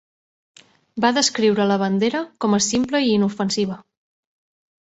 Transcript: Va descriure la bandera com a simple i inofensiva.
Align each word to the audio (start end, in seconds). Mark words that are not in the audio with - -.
Va 1.03 1.11
descriure 1.17 1.67
la 1.73 1.77
bandera 1.83 2.23
com 2.47 2.57
a 2.59 2.63
simple 2.71 3.03
i 3.11 3.15
inofensiva. 3.19 3.79